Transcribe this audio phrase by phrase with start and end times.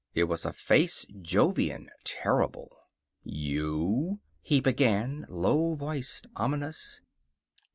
[0.15, 2.75] It was a face Jovian, terrible.
[3.21, 7.01] "You!" he began, low voiced, ominous.